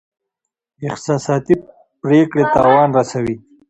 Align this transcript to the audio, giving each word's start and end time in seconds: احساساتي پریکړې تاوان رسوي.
احساساتي 0.89 1.55
پریکړې 2.01 2.43
تاوان 2.55 2.89
رسوي. 2.97 3.35